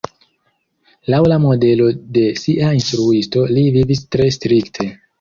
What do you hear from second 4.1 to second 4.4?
tre